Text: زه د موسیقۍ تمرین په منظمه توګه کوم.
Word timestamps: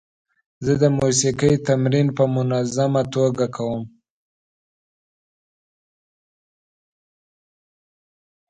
زه 0.65 0.73
د 0.81 0.83
موسیقۍ 0.99 1.53
تمرین 1.67 2.07
په 2.17 2.23
منظمه 2.35 3.03
توګه 3.13 3.45
کوم. 3.55 3.81